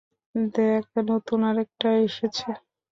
[0.55, 2.47] দেখ নতুন আরেকটা এসেছে।